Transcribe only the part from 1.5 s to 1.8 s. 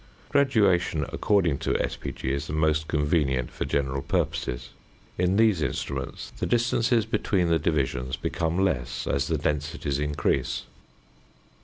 to